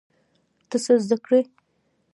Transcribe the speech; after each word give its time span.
ته 0.69 0.77
څه 0.83 0.93
زده 1.03 1.17
کړې؟ 1.25 1.41